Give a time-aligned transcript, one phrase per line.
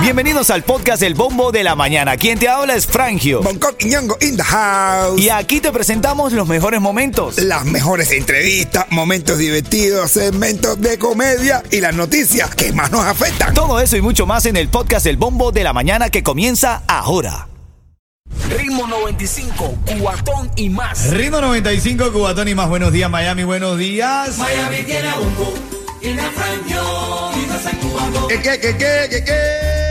[0.00, 2.16] Bienvenidos al podcast El Bombo de la Mañana.
[2.16, 3.42] Quien te habla es Frangio.
[3.42, 5.20] Bangkok y Ñongo in the house.
[5.20, 7.38] Y aquí te presentamos los mejores momentos.
[7.38, 13.52] Las mejores entrevistas, momentos divertidos, segmentos de comedia y las noticias que más nos afectan.
[13.52, 16.82] Todo eso y mucho más en el podcast El Bombo de la Mañana que comienza
[16.86, 17.48] ahora.
[18.48, 21.10] Ritmo 95, cuatón y más.
[21.10, 22.68] Ritmo 95, Cubatón y más.
[22.68, 23.44] Buenos días, Miami.
[23.44, 24.38] Buenos días.
[24.38, 25.16] Miami tiene a
[26.06, 27.32] Bongo, tiene a Franjo,
[29.10, 29.85] y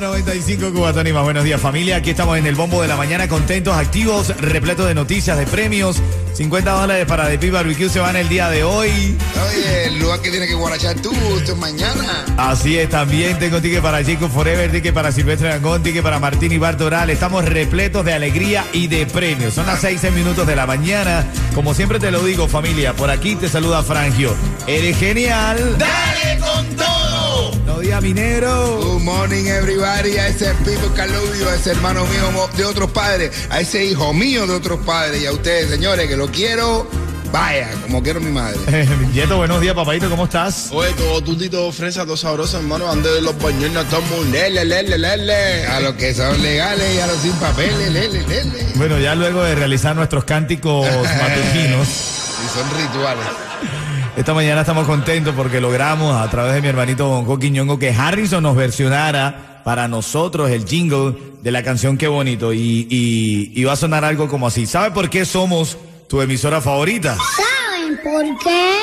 [0.00, 1.24] Ritmo 95, Cubatón y más.
[1.24, 1.96] Buenos días, familia.
[1.96, 6.00] Aquí estamos en el bombo de la mañana, contentos, activos, repletos de noticias, de premios.
[6.32, 9.18] 50 dólares para The Pig Barbecue se van el día de hoy.
[9.48, 12.24] Oye, el lugar que tienes que guarachar tú, esto es mañana.
[12.38, 16.52] Así es, también tengo ticket para Jacob Forever, ticket para Silvestre Dangón, ticket para Martín
[16.52, 17.10] y Bartoral.
[17.10, 19.54] Estamos repletos de alegría y de premios.
[19.54, 21.26] Son las 6 minutos de la mañana.
[21.54, 24.34] Como siempre te lo digo, familia, por aquí te saluda Frangio.
[24.66, 25.76] Eres genial.
[25.78, 26.99] ¡Dale con todo!
[27.80, 28.76] No diga minero.
[28.82, 30.18] Good morning, everybody.
[30.18, 34.46] A ese Pipo Calubio, a ese hermano mío de otros padres, a ese hijo mío
[34.46, 36.86] de otros padres y a ustedes, señores, que lo quiero,
[37.32, 38.58] vaya, como quiero mi madre.
[39.14, 40.68] Yeto, buenos días, papadito, ¿cómo estás?
[40.72, 42.90] Oye, todo tutito, fresa, todo sabroso, hermano.
[42.90, 45.66] Ande de los no estamos lele, lele, lele.
[45.66, 48.66] A los que son legales y a los sin papeles, lele, lele.
[48.74, 50.86] Bueno, ya luego de realizar nuestros cánticos
[51.18, 51.88] matutinos,
[52.44, 53.24] Y son rituales.
[54.20, 58.42] Esta mañana estamos contentos porque logramos a través de mi hermanito Bonco Quiñongo que Harrison
[58.42, 62.52] nos versionara para nosotros el jingle de la canción Qué Bonito.
[62.52, 64.66] Y, y, y va a sonar algo como así.
[64.66, 67.16] ¿Sabe por qué somos tu emisora favorita?
[67.16, 68.74] ¿Saben por qué?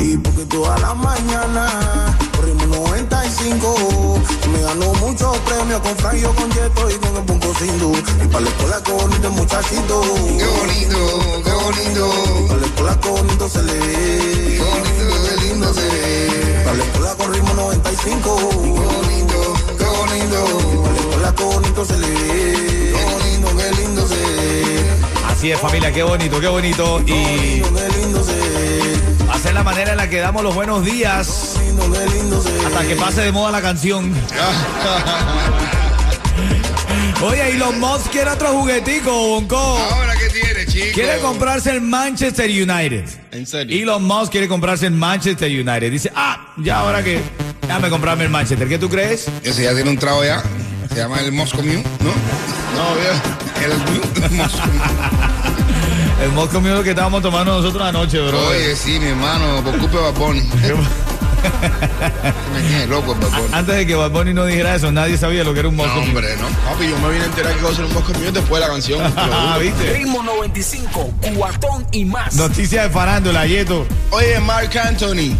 [0.00, 6.90] Y porque toda la mañana corrimos 95 Me ganó muchos premios con Franjo, con Yeto
[6.90, 7.92] y con el Bonco Sindu
[8.24, 9.11] Y para la escuela con
[9.52, 12.10] Qué bonito, qué bonito.
[13.02, 16.64] Con bonito se le ve Qué bonito, qué lindo se ve.
[17.18, 20.82] Con ritmo 95 Qué bonito, qué bonito.
[20.82, 24.86] Para la escuela con bonito se le ve Qué bonito, qué lindo se ve.
[25.28, 27.00] Así es, familia, qué bonito, qué bonito.
[27.00, 28.96] Y Qué lindo se ve
[29.28, 32.42] va a ser la manera en la que damos los buenos días Lindo, qué lindo
[32.42, 34.14] se ve hasta que pase de moda la canción.
[37.22, 39.56] Oye, Elon Musk quiere otro juguetico, Bonco.
[39.56, 40.94] Ahora, ¿qué tiene, chico?
[40.94, 43.04] Quiere comprarse el Manchester United.
[43.30, 43.82] ¿En serio?
[43.82, 45.90] Elon Musk quiere comprarse el Manchester United.
[45.90, 47.20] Dice, ah, ya ahora que,
[47.62, 48.68] déjame comprarme el Manchester.
[48.68, 49.28] ¿Qué tú crees?
[49.44, 50.42] Ese ya tiene un trago ya.
[50.88, 52.12] Se llama el Moscow Mule, ¿no?
[52.74, 53.62] No.
[53.62, 54.82] El Moscow Mule.
[56.22, 58.38] El Moscow mío lo que estábamos tomando nosotros anoche, bro.
[58.46, 60.12] Oye, sí, mi hermano, por culpa de.
[62.54, 63.48] Me tiene loco el Bad Bunny.
[63.54, 65.84] Antes de que Bad Bunny no dijera eso, nadie sabía lo que era un No,
[65.84, 66.10] Moscow Mule.
[66.10, 66.48] hombre, ¿no?
[66.70, 68.68] Papi, yo me vine a enterar que iba a ser un bosque mío después de
[68.68, 69.12] la canción.
[69.16, 69.58] Ah.
[69.60, 69.92] ¿viste?
[69.92, 72.34] Ritmo 95, cuatón y más.
[72.34, 73.86] Noticias de farándula, Yeto.
[74.10, 75.34] Oye, Mark Anthony.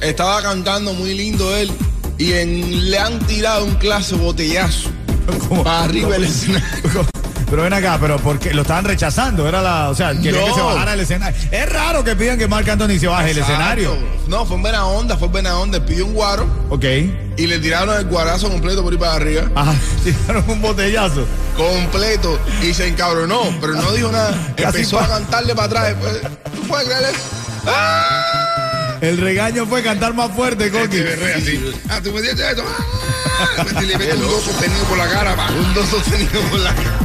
[0.00, 1.70] Estaba cantando muy lindo él.
[2.18, 4.90] Y en- le han tirado un clase botellazo.
[5.48, 5.64] ¿Cómo?
[5.64, 7.06] Para arriba del escenario.
[7.50, 10.46] Pero ven acá, pero porque lo estaban rechazando, era la, o sea, querían No.
[10.46, 11.36] que se bajara el escenario.
[11.52, 13.96] Es raro que pidan que Marc Anthony se baje el escenario.
[14.26, 15.84] No, fue en buena onda, fue en buena onda.
[15.84, 16.84] Pidió un guaro Ok.
[17.36, 19.42] y le tiraron el guarazo completo por ahí para arriba.
[19.54, 19.74] Ajá,
[20.04, 21.26] tiraron un botellazo.
[21.56, 24.34] completo y se encabronó, pero no dijo nada.
[24.56, 25.84] Empezó pa- a cantarle para atrás.
[26.00, 26.20] Después,
[26.54, 27.20] ¿Tú puedes creer eso?
[29.00, 31.02] El regaño fue cantar más fuerte, Coqui.
[31.02, 31.72] Ríe así.
[31.90, 32.64] Ah, tú me dices esto.
[32.66, 35.50] Ah, un dos sostenido por la cara, va.
[35.50, 36.98] Un dos sostenido por la cara.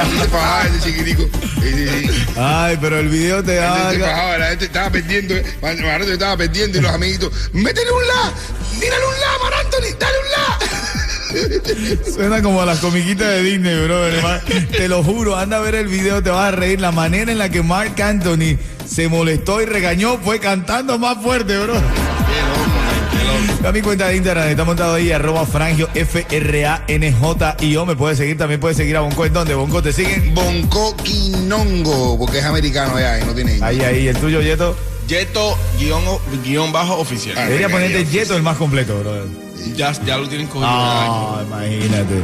[0.00, 1.22] Así se fajaba ese chiquitico.
[1.60, 2.24] Sí, sí, sí.
[2.36, 3.92] Ay, pero el video te se da.
[3.92, 5.34] fajaba, la gente estaba perdiendo.
[5.36, 5.44] eh.
[5.60, 7.32] Maranto estaba perdiendo y los amiguitos.
[7.52, 8.32] Métele un la.
[8.80, 9.96] Tírale un la, Mar Anthony.
[9.98, 10.58] Dale un la.
[12.14, 14.02] Suena como a las comiquitas de Disney, bro.
[14.70, 16.80] Te lo juro, anda a ver el video, te vas a reír.
[16.80, 21.56] La manera en la que Mark Anthony se molestó y regañó fue cantando más fuerte,
[21.58, 21.74] bro.
[23.64, 27.86] A mi cuenta de Instagram está montado ahí, arroba frangio, F-R-A-N-J-I-O.
[27.86, 29.24] Me puedes seguir, también puedes seguir a Bonco.
[29.24, 29.54] ¿En dónde?
[29.54, 30.34] Bonco te siguen.
[30.34, 33.58] Bonco Quinongo, porque es americano ya y no tiene.
[33.62, 34.76] Ahí, ahí, el tuyo, Yeto.
[35.06, 36.02] Yeto guion,
[36.44, 37.36] guion bajo oficial.
[37.38, 37.44] Ah.
[37.44, 38.04] Debería ponerte.
[38.06, 39.12] Yeto el más completo, bro.
[39.76, 40.68] Ya, ya lo tienen cogido.
[40.68, 42.22] Ah, imagínate.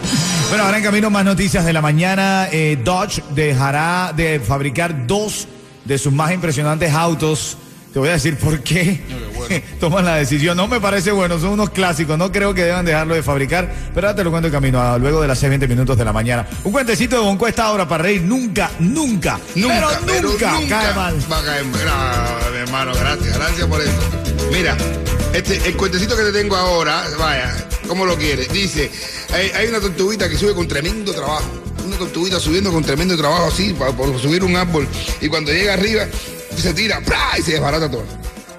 [0.49, 2.49] Bueno, ahora en camino más noticias de la mañana.
[2.51, 5.47] Eh, Dodge dejará de fabricar dos
[5.85, 7.57] de sus más impresionantes autos.
[7.93, 9.01] Te voy a decir por qué
[9.81, 10.57] toman la decisión.
[10.57, 12.19] No me parece bueno, son unos clásicos.
[12.19, 13.73] No creo que deban dejarlo de fabricar.
[13.95, 16.05] Pero ahora te lo cuento en camino, a- luego de las 6, 20 minutos de
[16.05, 16.47] la mañana.
[16.65, 18.23] Un cuentecito de Bonco esta hora para reír.
[18.23, 21.17] Nunca, nunca, Nunca, pero nunca, cae mal.
[21.33, 21.81] Va a caer mal.
[22.51, 23.93] No, hermano, gracias, gracias por eso.
[24.53, 24.77] Mira,
[25.33, 27.55] este, el cuentecito que te tengo ahora, vaya,
[27.89, 28.53] ¿cómo lo quieres?
[28.53, 28.91] Dice,
[29.33, 31.45] hay, hay una tortuguita que sube con tremendo trabajo.
[31.87, 34.87] Una tortuguita subiendo con tremendo trabajo así, por subir un árbol.
[35.23, 36.05] Y cuando llega arriba,
[36.61, 37.01] se tira,
[37.39, 38.05] y se desbarata todo.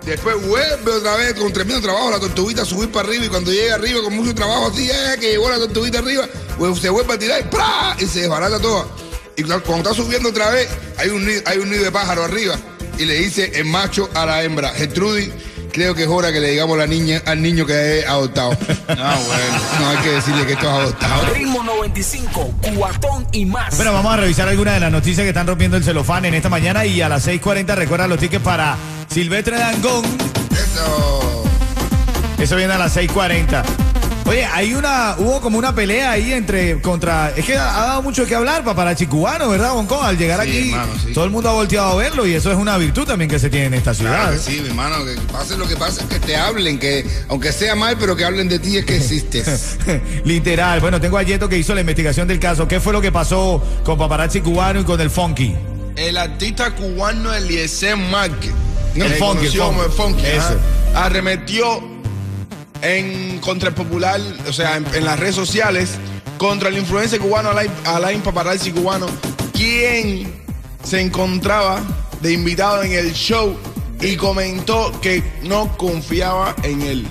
[0.05, 3.51] Después vuelve otra vez con tremendo trabajo la tortuguita a subir para arriba y cuando
[3.51, 7.13] llega arriba con mucho trabajo así, eh, que llegó la tortuguita arriba, pues se vuelve
[7.13, 7.95] a tirar ¡pra!
[7.99, 8.85] y se desbarata toda.
[9.35, 10.67] Y cuando está subiendo otra vez,
[10.97, 12.57] hay un, hay un nido de pájaro arriba
[12.99, 15.29] y le dice el macho a la hembra, Gertrudis,
[15.71, 18.55] creo que es hora que le digamos a la niña, al niño que es adoptado.
[19.01, 21.33] Ah, bueno, no hay que decirle que esto es adoptado.
[21.33, 23.75] Ritmo 95, cuatón y más.
[23.77, 26.49] Bueno, vamos a revisar algunas de las noticias que están rompiendo el celofán en esta
[26.49, 28.75] mañana y a las 6.40 recuerda los tickets para
[29.07, 30.03] Silvestre Dangón.
[30.51, 31.43] Eso.
[32.39, 33.88] Eso viene a las 6.40.
[34.29, 38.01] Oye, hay una, hubo como una pelea ahí entre, contra, es que ha, ha dado
[38.03, 40.01] mucho que hablar paparazzi cubano, ¿verdad, Bonco?
[40.03, 41.13] Al llegar Sí, aquí, hermano, sí.
[41.13, 43.49] todo el mundo ha volteado a verlo y eso es una virtud también que se
[43.49, 44.15] tiene en esta ciudad.
[44.15, 47.51] Claro que sí, mi hermano, que pase lo que pase, que te hablen, que aunque
[47.51, 49.77] sea mal, pero que hablen de ti es que existes.
[50.25, 50.79] Literal.
[50.79, 52.67] Bueno, tengo a Yeto que hizo la investigación del caso.
[52.67, 55.55] ¿Qué fue lo que pasó con paparazzi cubano y con el funky?
[55.95, 58.51] El artista cubano Eliezer Márquez,
[58.93, 60.21] El que funky, el como el funky.
[60.21, 60.59] funky, Eso.
[60.93, 61.98] arremetió
[62.81, 65.91] en contra el popular, o sea, en, en las redes sociales,
[66.37, 69.07] contra el influencer cubano Alain, Alain Paparazzi cubano,
[69.53, 70.33] quien
[70.83, 71.81] se encontraba
[72.21, 73.55] de invitado en el show
[74.01, 77.07] y comentó que no confiaba en él.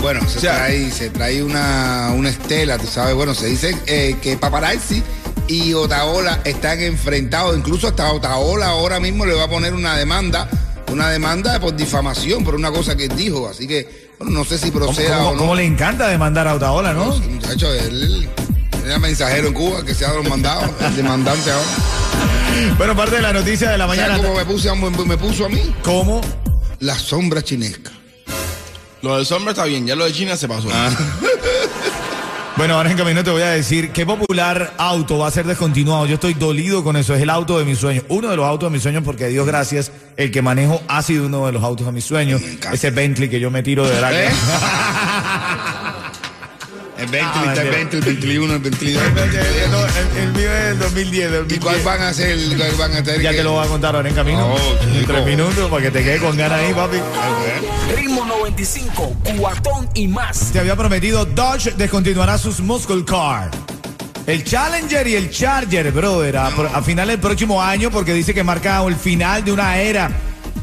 [0.00, 3.14] Bueno, se O sea- trae, se trae una, una estela, tú sabes.
[3.14, 5.02] Bueno, se dice eh, que Paparazzi
[5.48, 7.56] y Otaola están enfrentados.
[7.56, 10.48] Incluso hasta Otaola ahora mismo le va a poner una demanda,
[10.90, 13.48] una demanda por difamación por una cosa que dijo.
[13.48, 15.38] Así que, bueno, no sé si ¿Cómo, proceda cómo- o no.
[15.38, 17.12] cómo le encanta demandar a Otaola, no?
[17.14, 18.28] Sí, Muchacho, él
[18.84, 21.66] era mensajero en Cuba, que se ha los mandados, el demandante ahora.
[22.76, 24.16] Bueno, parte de la noticia de la mañana.
[24.16, 25.74] ¿Sabes cómo me, puse a- me, me puso a mí?
[25.82, 26.20] ¿Cómo?
[26.80, 27.90] La sombra chinesca.
[29.02, 30.68] Lo del sombra está bien, ya lo de China se pasó.
[32.56, 36.04] Bueno, ahora en camino te voy a decir qué popular auto va a ser descontinuado.
[36.06, 37.14] Yo estoy dolido con eso.
[37.14, 38.04] Es el auto de mis sueños.
[38.08, 41.26] Uno de los autos de mis sueños, porque Dios gracias, el que manejo ha sido
[41.26, 42.42] uno de los autos de mis sueños.
[42.70, 44.12] Ese Bentley que yo me tiro de verdad.
[44.12, 44.28] ¿Eh?
[47.02, 47.70] El 20, Ah, el mentira.
[47.76, 49.02] 20, el 21, el 22.
[49.02, 51.84] el, el mío es del 2010, del ¿Y cuál 2010.
[51.84, 52.38] van a ser?
[52.56, 54.46] ¿Cuál van a tener Ya que- te lo voy a contar ahora en camino.
[54.54, 56.98] Oh, en tres minutos para que te quede con ganas ahí, papi.
[57.96, 60.50] Ritmo 95, cuatón y más.
[60.52, 63.50] Te había prometido Dodge descontinuará sus muscle car.
[64.26, 68.44] El Challenger y el Charger, brother, a, a final del próximo año porque dice que
[68.44, 70.08] marca el final de una era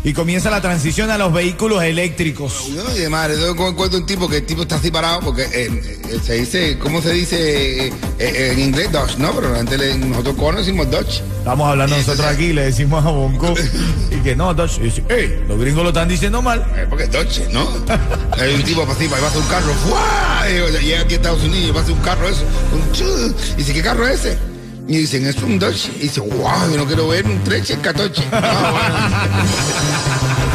[0.03, 2.69] y comienza la transición a los vehículos eléctricos.
[2.69, 5.99] No, y además, yo encuentro un tipo que el tipo está así parado porque eh,
[6.09, 8.91] eh, se dice, ¿cómo se dice eh, en inglés?
[8.91, 9.33] Dodge, ¿no?
[9.33, 11.21] Pero antes nosotros cubanos decimos Dodge.
[11.39, 13.53] Estamos hablando nosotros entonces- aquí, le decimos a Bonco
[14.11, 14.77] y que no, Dodge.
[14.79, 16.65] Y dice, "Ey, los gringos lo están diciendo mal.
[16.89, 17.67] Porque es Dodge, ¿no?
[18.39, 20.45] Hay un tipo así, para pasa un carro, ¡fua!
[20.49, 22.43] Y llega aquí a Estados Unidos y pasa un carro eso,
[22.73, 24.48] un y dice, ¿qué carro es ese?
[24.89, 25.91] Y dicen, es un Dodge.
[25.97, 28.23] Y dice, wow, yo no quiero ver un treche en catoche.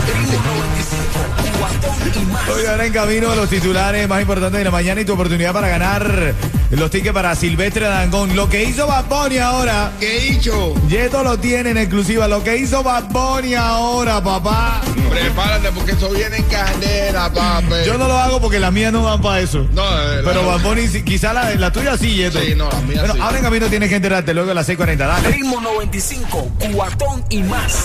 [0.08, 2.48] Ritmo 95, cuatón y más.
[2.48, 5.68] Hoy ahora en camino los titulares más importantes de la mañana y tu oportunidad para
[5.68, 6.34] ganar
[6.76, 8.34] los tickets para Silvestre Dangón.
[8.34, 9.92] Lo que hizo Bad Bunny ahora.
[10.00, 10.74] ¿Qué hizo?
[10.88, 12.26] Yeto lo tiene en exclusiva.
[12.28, 14.80] Lo que hizo Bad Bunny ahora, papá.
[15.10, 17.66] Prepárate porque esto viene en candela, papi.
[17.86, 19.66] Yo no lo hago porque las mías no van para eso.
[19.72, 22.40] No, la- Pero Bad Bunny, sí, quizá la, la tuya sí, Yeto.
[22.40, 23.20] Sí, no, las mías Bueno, sí.
[23.20, 24.96] ahora en camino tienes que enterarte luego de las 6.40.
[24.96, 25.28] Dale.
[25.28, 27.84] Ritmo 95, cuatón y más.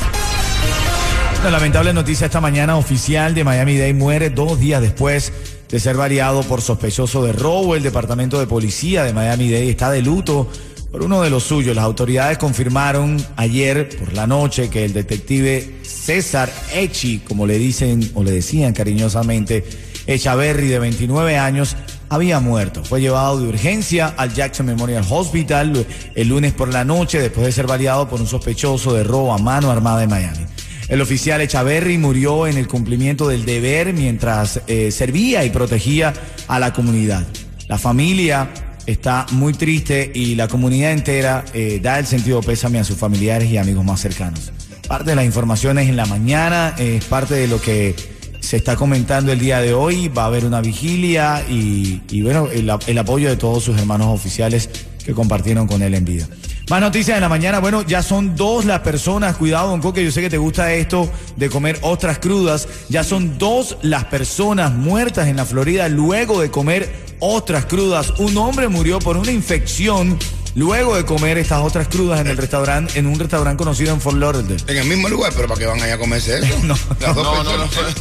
[1.41, 5.31] Una lamentable noticia esta mañana oficial de Miami Dade muere dos días después
[5.69, 7.75] de ser variado por sospechoso de robo.
[7.75, 10.49] El departamento de policía de Miami Dade está de luto
[10.91, 11.75] por uno de los suyos.
[11.75, 18.11] Las autoridades confirmaron ayer por la noche que el detective César Echi, como le dicen
[18.15, 19.63] o le decían cariñosamente,
[20.07, 21.75] Echaverry de 29 años,
[22.09, 22.83] había muerto.
[22.83, 25.85] Fue llevado de urgencia al Jackson Memorial Hospital
[26.15, 29.37] el lunes por la noche después de ser variado por un sospechoso de robo a
[29.37, 30.48] mano armada en Miami.
[30.89, 36.13] El oficial Echaverry murió en el cumplimiento del deber mientras eh, servía y protegía
[36.47, 37.27] a la comunidad.
[37.67, 38.49] La familia
[38.87, 43.51] está muy triste y la comunidad entera eh, da el sentido pésame a sus familiares
[43.51, 44.51] y amigos más cercanos.
[44.87, 47.95] Parte de las informaciones en la mañana eh, es parte de lo que
[48.39, 50.07] se está comentando el día de hoy.
[50.07, 54.71] Va a haber una vigilia y, bueno, el apoyo de todos sus hermanos oficiales
[55.05, 56.27] que compartieron con él en vida.
[56.69, 57.57] Más noticias en la mañana.
[57.59, 59.35] Bueno, ya son dos las personas.
[59.37, 62.67] Cuidado, Don Coque, yo sé que te gusta esto de comer ostras crudas.
[62.89, 68.11] Ya son dos las personas muertas en la Florida luego de comer ostras crudas.
[68.19, 70.19] Un hombre murió por una infección
[70.55, 74.17] luego de comer estas ostras crudas en el restaurante, en un restaurante conocido en Fort
[74.17, 74.57] Lauderdale.
[74.67, 76.55] En el mismo lugar, pero ¿para qué van allá a comerse eso?
[76.63, 77.63] No, Las dos No, no, no.
[77.65, 77.95] personas.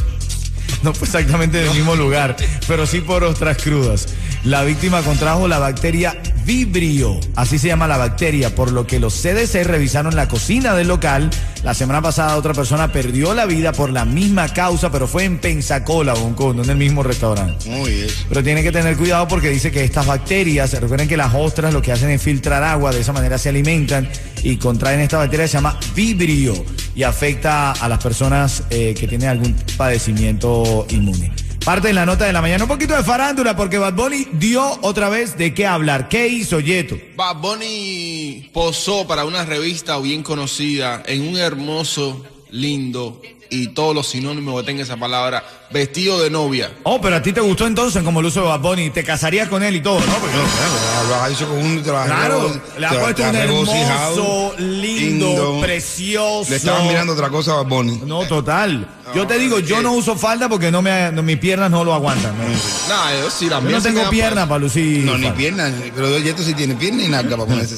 [0.83, 4.07] No fue exactamente del mismo lugar, pero sí por ostras crudas.
[4.45, 6.17] La víctima contrajo la bacteria
[6.49, 10.87] Vibrio, así se llama la bacteria, por lo que los CDC revisaron la cocina del
[10.87, 11.29] local
[11.63, 15.37] La semana pasada otra persona perdió la vida por la misma causa, pero fue en
[15.37, 17.69] Pensacola, Bonco, no en el mismo restaurante.
[17.69, 18.07] Muy bien.
[18.27, 21.83] Pero tiene que tener cuidado porque dice que estas bacterias, recuerden que las ostras lo
[21.83, 24.09] que hacen es filtrar agua, de esa manera se alimentan
[24.41, 26.53] y contraen esta bacteria que se llama vibrio
[26.95, 31.31] y afecta a las personas eh, que tienen algún padecimiento inmune.
[31.65, 34.79] Parte de la nota de la mañana, un poquito de farándula porque Bad Bunny dio
[34.81, 36.09] otra vez de qué hablar.
[36.09, 36.97] ¿Qué hizo Yeto?
[37.15, 44.07] Bad Bunny posó para una revista bien conocida en un hermoso, lindo y todos los
[44.07, 46.71] sinónimos que tenga esa palabra, vestido de novia.
[46.83, 49.47] Oh, pero a ti te gustó entonces como el uso de Bad Bunny, te casarías
[49.49, 50.13] con él y todo, ¿no?
[50.13, 52.07] Porque- No, claro, lo has hecho con un trabajo.
[52.07, 56.49] Claro, le ha puesto un hermoso, lindo, precioso.
[56.49, 58.01] Le estaban mirando otra cosa a Bad Bunny.
[58.05, 58.87] No, total.
[59.15, 61.93] Yo te digo, yo no uso falda porque no me, no, mis piernas no lo
[61.93, 62.33] aguantan.
[62.37, 62.43] ¿no?
[62.43, 65.03] Nah, yo sí, la Yo no tengo piernas para lucir.
[65.03, 67.77] No, ni piernas, pero Yeto sí tiene pierna y nalga para ponerse.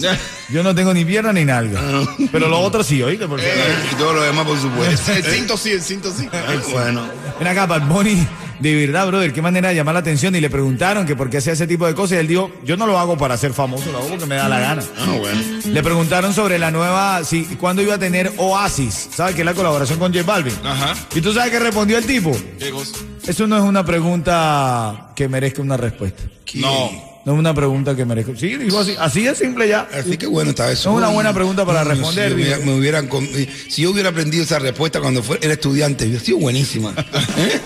[0.50, 1.80] Yo no tengo ni pierna ni nalga.
[2.32, 3.26] Pero lo otro sí, oíste.
[3.28, 3.50] Porque...
[3.92, 5.12] y todo lo demás, por supuesto.
[5.14, 6.28] El cinto sí, el cinto sí.
[6.72, 7.08] bueno.
[7.38, 8.28] Ven acá, Bad Bunny,
[8.60, 10.36] de verdad, brother, qué manera de llamar la atención.
[10.36, 12.18] Y le preguntaron que por qué hacía ese tipo de cosas.
[12.18, 14.50] Y él dijo, yo no lo hago para ser famoso, lo hago porque me da
[14.50, 14.84] la gana.
[14.98, 15.42] Ah, bueno.
[15.66, 19.10] Le preguntaron sobre la nueva, si, cuándo iba a tener Oasis.
[19.14, 20.54] ¿Sabes que es la colaboración con J Balvin?
[20.64, 20.96] Ajá.
[21.14, 22.32] ¿Y tú sabes qué respondió el tipo?
[22.60, 22.98] ¿Qué cosa?
[23.26, 26.24] Eso no es una pregunta que merezca una respuesta.
[26.56, 27.11] No.
[27.24, 28.32] No es una pregunta que merezca.
[28.36, 28.96] Sí, dijo así.
[29.00, 29.88] Así es simple ya.
[29.94, 30.90] Así que bueno está eso.
[30.90, 32.58] Es una buena pregunta para responder, Si, me, dice.
[32.66, 33.10] me hubieran,
[33.70, 36.94] si yo hubiera aprendido esa respuesta cuando fue, era estudiante, hubiera sido buenísima.
[37.38, 37.62] ¿Eh?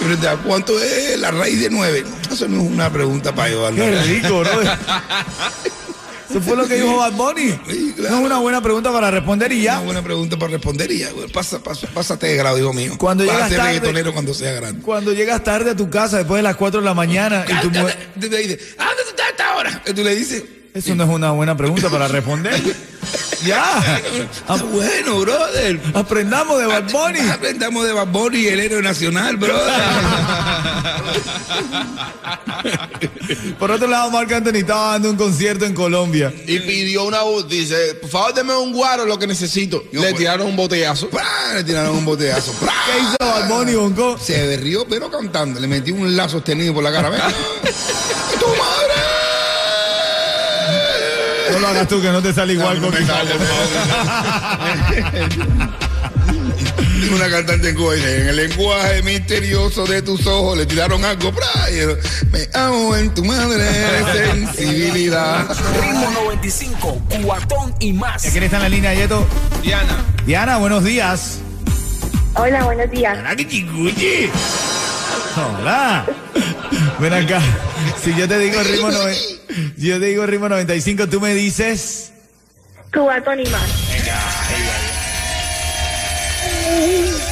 [0.00, 2.04] Pero, ¿de ¿Cuánto es la raíz de nueve?
[2.30, 3.84] Eso no es una pregunta para llevarlo.
[3.84, 4.50] Qué rico, bro.
[6.30, 7.50] Eso fue lo que dijo Bad Bunny.
[7.68, 8.14] Sí, claro.
[8.16, 9.78] No es una buena pregunta para responder y Una ya.
[9.80, 12.94] buena pregunta para responder y ya, pasa, pasa, pásate de grado, hijo mío.
[12.98, 14.80] Cuando Vas llegas a ser tarde- reggaetonero cuando sea grande.
[14.82, 17.70] Cuando llegas tarde a tu casa después de las 4 de la mañana y Tú
[17.70, 19.82] le dices, ¿a dónde tú estás a esta hora?
[19.86, 20.42] Y tú le dices,
[20.74, 22.60] Eso no es una buena pregunta para responder.
[23.44, 23.62] Ya.
[24.48, 25.78] ah, bueno, brother.
[25.92, 27.20] Aprendamos de Bad Bunny.
[27.28, 29.74] Aprendamos de Bad Bunny, el héroe nacional, brother.
[33.58, 36.32] Por otro lado, Marc Anthony estaba dando un concierto en Colombia.
[36.46, 39.82] Y pidió una voz, dice, por favor, deme un guaro lo que necesito.
[39.92, 40.18] No, Le pues.
[40.18, 41.08] tiraron un botellazo.
[41.10, 41.24] ¡Pra!
[41.54, 42.52] Le tiraron un boteazo.
[42.60, 42.72] ¡Pra!
[42.86, 44.18] ¿Qué hizo Bad Bunny, Bonco?
[44.18, 45.58] Se berrió, pero cantando.
[45.60, 47.10] Le metí un lazo sostenido por la cara.
[47.10, 47.20] ¡Ven!
[48.38, 48.94] ¡Tu madre!
[51.52, 53.30] No lo hagas tú, que no te sale igual No, no con me sale,
[55.12, 55.83] Tengo
[57.12, 61.32] una cantante en Cuba dice, en el lenguaje misterioso de tus ojos le tiraron algo.
[61.70, 63.64] Y me amo en tu madre,
[64.12, 65.46] sensibilidad.
[65.80, 68.22] Ritmo 95, cuatón y más.
[68.22, 69.26] ¿Quién está en la línea, Yeto?
[69.62, 70.04] Diana.
[70.24, 71.38] Diana, buenos días.
[72.34, 73.18] Hola, buenos días.
[73.18, 74.30] Hola, que chiguchi.
[75.36, 76.06] Hola.
[76.98, 77.40] Ven acá.
[78.02, 78.90] Si yo te digo ritmo,
[79.76, 82.12] si yo te digo ritmo 95, tú me dices.
[82.92, 83.83] Cubatón y más.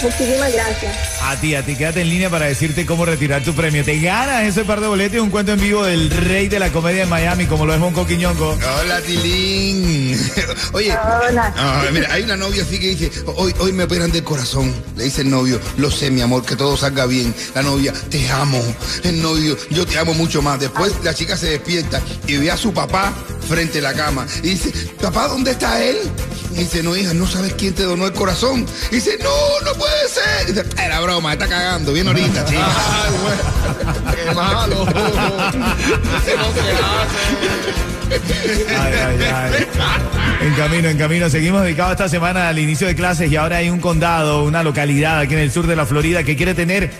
[0.03, 0.97] Muchísimas gracias.
[1.23, 3.85] A ti, a ti, quédate en línea para decirte cómo retirar tu premio.
[3.85, 6.71] Te ganas ese par de boletos y un cuento en vivo del rey de la
[6.71, 8.59] comedia en Miami, como lo es Monco Quiñongo.
[8.81, 10.19] Hola, Tilín.
[10.73, 10.93] Oye.
[10.93, 11.55] Hola.
[11.57, 14.75] Ah, mira, hay una novia así que dice, hoy, hoy me operan del corazón.
[14.97, 17.33] Le dice el novio, lo sé, mi amor, que todo salga bien.
[17.55, 18.61] La novia, te amo.
[19.05, 20.59] El novio, yo te amo mucho más.
[20.59, 23.13] Después la chica se despierta y ve a su papá
[23.49, 24.27] frente a la cama.
[24.43, 25.97] Y dice, papá, ¿dónde está él?
[26.55, 28.67] Y dice, no, hija, no sabes quién te donó el corazón.
[28.91, 30.49] Y dice, no, no puede ser.
[30.49, 31.93] Y dice, era broma, está cagando.
[31.93, 32.67] Bien ahorita, chica.
[32.67, 33.37] Ay, güey.
[34.25, 34.85] Qué malo.
[34.85, 34.93] No
[36.25, 37.93] se hace.
[38.69, 39.67] Ay, ay, ay.
[40.47, 41.31] En camino, en camino.
[41.31, 45.21] Seguimos dedicados esta semana al inicio de clases y ahora hay un condado, una localidad
[45.21, 46.91] aquí en el sur de la Florida que quiere tener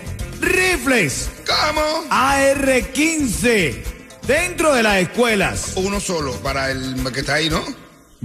[0.41, 1.81] rifles ¿Cómo?
[2.09, 3.83] AR-15
[4.25, 5.73] dentro de las escuelas.
[5.75, 7.63] Uno solo para el que está ahí, ¿no?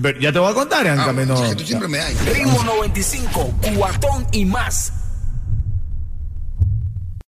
[0.00, 1.34] Ver, Ya te voy a contar, en Ah, camino.
[1.42, 2.14] es que tú siempre me das.
[2.24, 4.92] Ritmo 95, cuatón y más.